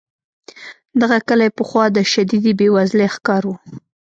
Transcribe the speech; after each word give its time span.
دغه 1.01 1.17
کلی 1.27 1.49
پخوا 1.57 1.83
د 1.95 1.97
شدیدې 2.11 2.51
بې 2.59 2.67
وزلۍ 2.75 3.07
ښکار 3.15 3.43
و. 3.47 3.51